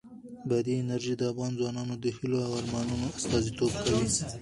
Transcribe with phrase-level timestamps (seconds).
[0.47, 4.07] بادي انرژي د افغان ځوانانو د هیلو او ارمانونو استازیتوب کوي.